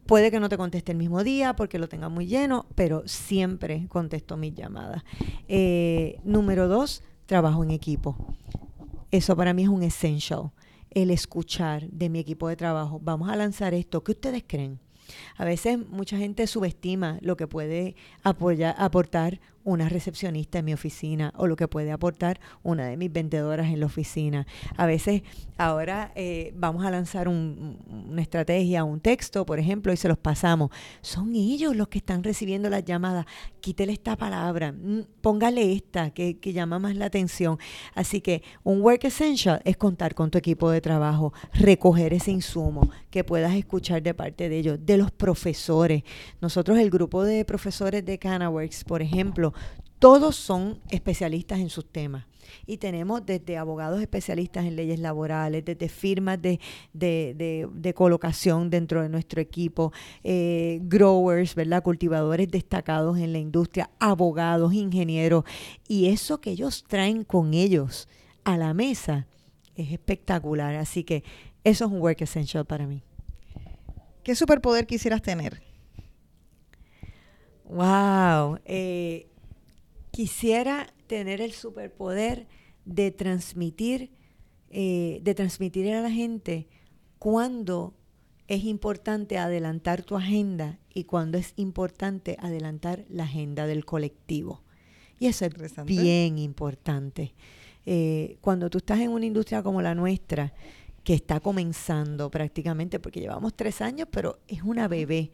[0.08, 3.86] Puede que no te conteste el mismo día porque lo tenga muy lleno, pero siempre
[3.88, 5.04] contesto mis llamadas.
[5.48, 8.18] Eh, número dos, trabajo en equipo.
[9.12, 10.52] Eso para mí es un essential.
[10.90, 13.00] El escuchar de mi equipo de trabajo.
[13.04, 14.04] Vamos a lanzar esto.
[14.04, 14.80] ¿Qué ustedes creen?
[15.38, 19.40] A veces mucha gente subestima lo que puede apoyar, aportar
[19.70, 23.80] una recepcionista en mi oficina o lo que puede aportar una de mis vendedoras en
[23.80, 24.48] la oficina.
[24.78, 25.24] A veces
[25.58, 30.72] ahora eh, vamos a lanzar una estrategia, un texto, por ejemplo, y se los pasamos.
[31.02, 33.26] Son ellos los que están recibiendo las llamadas.
[33.62, 37.58] Quítele esta palabra, mm, póngale esta que, que llama más la atención.
[37.94, 42.90] Así que un work essential es contar con tu equipo de trabajo, recoger ese insumo
[43.10, 46.04] que puedas escuchar de parte de ellos, de los profesores.
[46.42, 49.54] Nosotros, el grupo de profesores de CanaWorks, por ejemplo,
[50.00, 52.26] todos son especialistas en sus temas.
[52.66, 56.60] Y tenemos desde abogados especialistas en leyes laborales, desde firmas de,
[56.94, 59.92] de, colocación dentro de nuestro equipo,
[60.24, 61.84] eh, growers, ¿verdad?
[61.84, 65.44] Cultivadores destacados en la industria, abogados, ingenieros.
[65.88, 68.08] Y eso que ellos traen con ellos
[68.44, 69.28] a la mesa
[69.76, 70.76] es espectacular.
[70.76, 71.24] Así que
[71.64, 73.04] eso es un work essential para mí.
[74.24, 75.62] ¿Qué superpoder quisieras tener?
[77.66, 78.60] Wow.
[78.66, 79.29] Eh,
[80.12, 82.48] quisiera tener el superpoder
[82.86, 84.12] de transmitir,
[84.70, 86.68] eh, de transmitir a la gente
[87.18, 87.94] cuando
[88.48, 94.64] es importante adelantar tu agenda y cuando es importante adelantar la agenda del colectivo.
[95.20, 95.54] Y eso es
[95.86, 97.36] bien importante.
[97.86, 100.54] Eh, cuando tú estás en una industria como la nuestra,
[101.04, 105.32] que está comenzando prácticamente, porque llevamos tres años, pero es una bebé.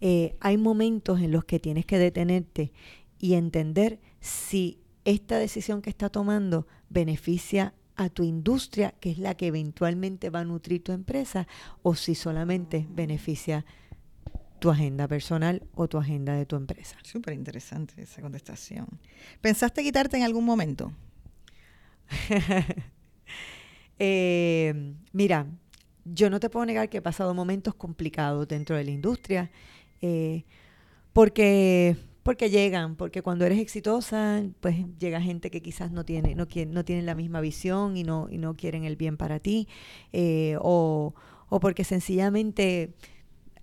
[0.00, 2.72] Eh, hay momentos en los que tienes que detenerte
[3.18, 9.34] y entender si esta decisión que está tomando beneficia a tu industria, que es la
[9.34, 11.46] que eventualmente va a nutrir tu empresa,
[11.82, 13.64] o si solamente beneficia
[14.58, 16.96] tu agenda personal o tu agenda de tu empresa.
[17.02, 18.86] Súper interesante esa contestación.
[19.40, 20.92] ¿Pensaste quitarte en algún momento?
[23.98, 25.46] Eh, mira,
[26.04, 29.50] yo no te puedo negar que he pasado momentos complicados dentro de la industria,
[30.02, 30.44] eh,
[31.14, 31.96] porque,
[32.26, 36.84] porque llegan, porque cuando eres exitosa, pues llega gente que quizás no tiene, no, no
[36.84, 39.68] tienen la misma visión y no, y no quieren el bien para ti,
[40.12, 41.14] eh, o,
[41.48, 42.94] o porque sencillamente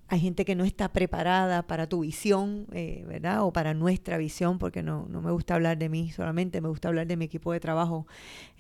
[0.08, 3.44] hay gente que no está preparada para tu visión, eh, ¿verdad?
[3.44, 6.88] O para nuestra visión, porque no, no, me gusta hablar de mí solamente, me gusta
[6.88, 8.08] hablar de mi equipo de trabajo.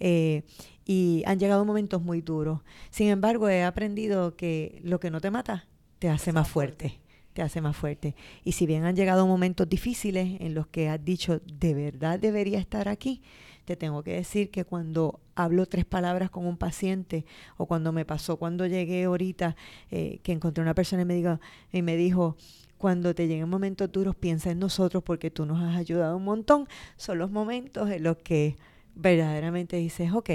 [0.02, 0.44] Eh,
[0.84, 2.60] y han llegado momentos muy duros.
[2.90, 5.66] Sin embargo, he aprendido que lo que no te mata
[6.00, 7.00] te hace más fuerte.
[7.34, 8.16] Te hace más fuerte.
[8.44, 12.60] Y si bien han llegado momentos difíciles en los que has dicho, de verdad debería
[12.60, 13.22] estar aquí,
[13.66, 17.26] te tengo que decir que cuando hablo tres palabras con un paciente
[17.58, 19.56] o cuando me pasó cuando llegué ahorita
[19.90, 21.40] eh, que encontré una persona y me, diga,
[21.72, 22.36] y me dijo,
[22.78, 26.68] cuando te lleguen momentos duros, piensa en nosotros porque tú nos has ayudado un montón.
[26.98, 28.58] Son los momentos en los que
[28.96, 30.30] verdaderamente dices, ok,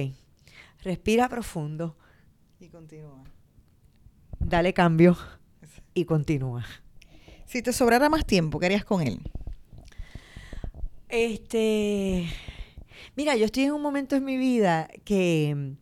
[0.83, 1.97] respira profundo.
[2.59, 3.23] Y continúa.
[4.41, 5.17] Dale cambio
[5.93, 6.65] y continúa.
[7.49, 9.21] Si te sobrara más tiempo, ¿qué harías con él?
[11.09, 12.27] Este,
[13.19, 15.73] Mira, yo estoy en un momento en mi vida que,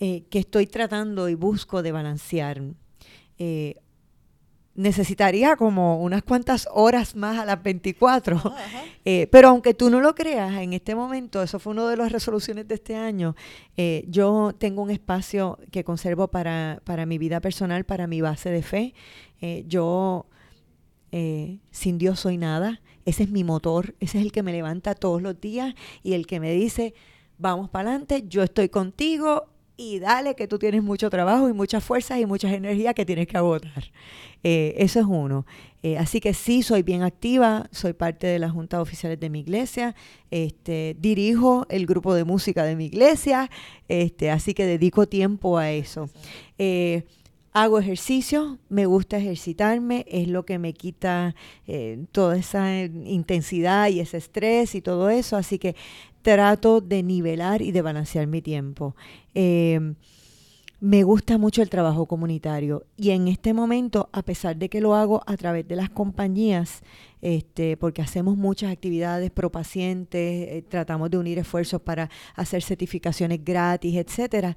[0.00, 2.60] eh, que estoy tratando y busco de balancear.
[3.38, 3.76] Eh,
[4.74, 8.42] necesitaría como unas cuantas horas más a las 24.
[9.08, 12.10] Eh, pero aunque tú no lo creas, en este momento, eso fue una de las
[12.10, 13.36] resoluciones de este año,
[14.08, 18.62] yo tengo un espacio que conservo para, para, mi vida personal, para mi base de
[18.64, 18.94] fe.
[19.68, 20.26] yo
[21.10, 25.22] sin Dios soy nada, ese es mi motor, ese es el que me levanta todos
[25.22, 26.94] los días y el que me dice,
[27.38, 29.46] vamos para adelante, yo estoy contigo,
[29.76, 33.26] y dale que tú tienes mucho trabajo y muchas fuerzas y muchas energías que tienes
[33.26, 33.92] que agotar.
[34.42, 35.44] Eh, eso es uno.
[35.82, 39.28] Eh, así que sí, soy bien activa, soy parte de la Junta de Oficiales de
[39.28, 39.94] mi iglesia,
[40.30, 43.50] este, dirijo el grupo de música de mi iglesia,
[43.88, 46.08] este, así que dedico tiempo a eso.
[46.58, 47.04] Eh,
[47.62, 51.34] hago ejercicio, me gusta ejercitarme, es lo que me quita
[52.12, 55.74] toda esa intensidad y ese estrés y todo eso, así que
[56.20, 58.96] trato de nivelar y de balancear mi tiempo.
[59.32, 59.94] Eh,
[60.80, 64.94] me gusta mucho el trabajo comunitario y en este momento, a pesar de que lo
[64.94, 66.82] hago a través de las compañías,
[67.22, 73.42] este, porque hacemos muchas actividades pro pacientes, eh, tratamos de unir esfuerzos para hacer certificaciones
[73.42, 74.56] gratis, etcétera.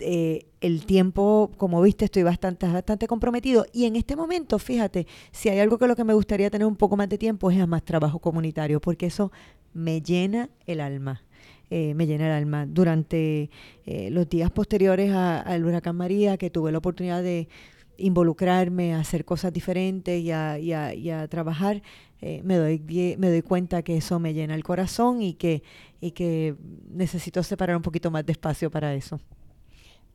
[0.00, 3.66] Eh, el tiempo, como viste, estoy bastante, bastante comprometido.
[3.72, 6.76] Y en este momento, fíjate, si hay algo que lo que me gustaría tener un
[6.76, 9.32] poco más de tiempo es más trabajo comunitario, porque eso
[9.72, 11.22] me llena el alma.
[11.70, 12.66] Eh, me llena el alma.
[12.66, 13.48] Durante
[13.86, 17.48] eh, los días posteriores al huracán María, que tuve la oportunidad de
[17.96, 21.82] involucrarme, a hacer cosas diferentes y a, y a, trabajar,
[22.20, 22.80] eh, me, doy,
[23.18, 25.62] me doy cuenta que eso me llena el corazón y que,
[26.00, 26.56] y que
[26.90, 29.20] necesito separar un poquito más de espacio para eso.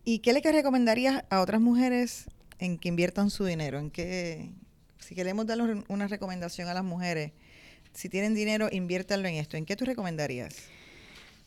[0.07, 2.25] ¿Y qué le recomendarías a otras mujeres
[2.59, 3.79] en que inviertan su dinero?
[3.79, 4.51] En que,
[4.99, 7.31] si queremos darle una recomendación a las mujeres,
[7.91, 9.57] si tienen dinero, inviértanlo en esto.
[9.57, 10.55] ¿En qué tú recomendarías?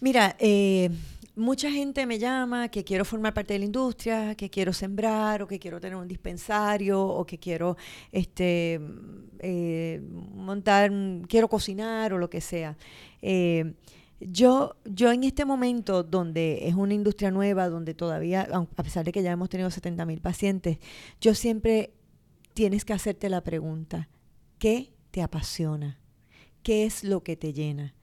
[0.00, 0.90] Mira, eh,
[1.36, 5.46] mucha gente me llama que quiero formar parte de la industria, que quiero sembrar, o
[5.46, 7.76] que quiero tener un dispensario, o que quiero
[8.10, 8.80] este,
[9.38, 10.00] eh,
[10.34, 10.90] montar,
[11.28, 12.76] quiero cocinar, o lo que sea.
[13.22, 13.74] Eh,
[14.20, 19.12] yo, yo en este momento, donde es una industria nueva, donde todavía, a pesar de
[19.12, 20.78] que ya hemos tenido 70 mil pacientes,
[21.20, 21.92] yo siempre
[22.54, 24.08] tienes que hacerte la pregunta,
[24.58, 26.00] ¿qué te apasiona?
[26.62, 27.94] qué es lo que te llena.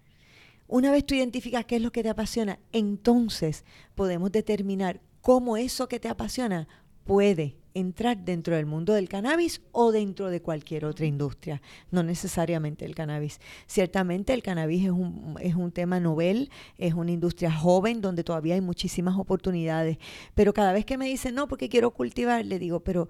[0.67, 3.63] Una vez tú identificas qué es lo que te apasiona, entonces
[3.93, 6.67] podemos determinar cómo eso que te apasiona
[7.05, 12.85] puede entrar dentro del mundo del cannabis o dentro de cualquier otra industria, no necesariamente
[12.85, 13.39] el cannabis.
[13.67, 18.55] Ciertamente el cannabis es un, es un tema novel, es una industria joven donde todavía
[18.55, 19.97] hay muchísimas oportunidades,
[20.33, 23.09] pero cada vez que me dicen, no, porque quiero cultivar, le digo, pero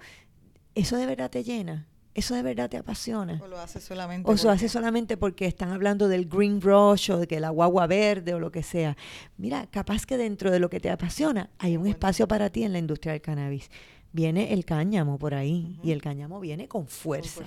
[0.74, 1.88] ¿eso de verdad te llena?
[2.16, 3.41] ¿Eso de verdad te apasiona?
[3.43, 4.32] O lo hace solamente.
[4.32, 7.88] O lo hace solamente porque están hablando del green rush o de que la guagua
[7.88, 8.95] verde o lo que sea.
[9.38, 12.72] Mira, capaz que dentro de lo que te apasiona hay un espacio para ti en
[12.72, 13.70] la industria del cannabis
[14.16, 17.43] viene el cáñamo por ahí y el cáñamo viene con fuerza,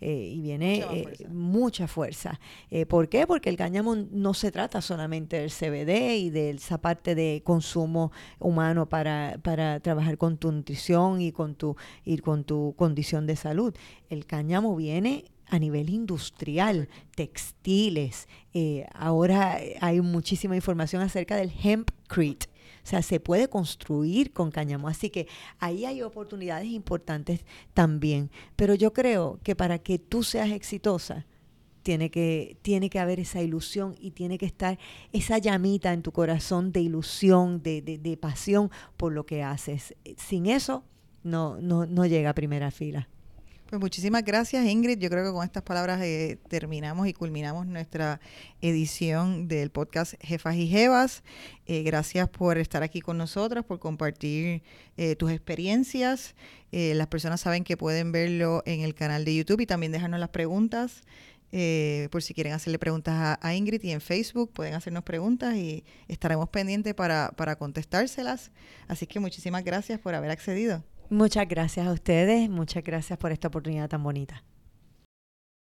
[0.00, 0.82] eh, y viene
[1.28, 2.40] mucha fuerza.
[2.70, 3.26] Eh, eh, ¿Por qué?
[3.26, 8.12] Porque el cáñamo no se trata solamente del CBD y de esa parte de consumo
[8.38, 13.36] humano para, para trabajar con tu nutrición y con tu, y con tu condición de
[13.36, 13.74] salud.
[14.08, 18.26] El cáñamo viene a nivel industrial, textiles.
[18.94, 22.46] ahora hay muchísima información acerca del hempcrete,
[22.86, 24.88] sea, se puede construir con cáñamo.
[24.88, 25.28] Así que
[25.58, 28.30] ahí hay oportunidades importantes también.
[28.54, 31.26] Pero yo creo que para que tú seas exitosa,
[31.82, 34.78] tiene que, tiene que haber esa ilusión y tiene que estar
[35.12, 39.94] esa llamita en tu corazón de ilusión, de, de, de pasión por lo que haces.
[40.16, 40.82] Sin eso,
[41.22, 43.08] no, no, no llega a primera fila.
[43.68, 45.00] Pues muchísimas gracias Ingrid.
[45.00, 48.20] Yo creo que con estas palabras eh, terminamos y culminamos nuestra
[48.60, 51.24] edición del podcast Jefas y Jevas.
[51.66, 54.62] Eh, gracias por estar aquí con nosotros, por compartir
[54.96, 56.36] eh, tus experiencias.
[56.70, 60.28] las personas saben que pueden verlo en el canal de YouTube y también dejarnos las
[60.28, 61.02] preguntas.
[62.10, 66.48] por si quieren hacerle preguntas a, Ingrid y en Facebook pueden hacernos preguntas y estaremos
[66.50, 68.52] pendientes para, para contestárselas.
[68.86, 70.84] Así que muchísimas gracias por haber accedido.
[71.08, 74.42] Muchas gracias a ustedes, muchas gracias por esta oportunidad tan bonita.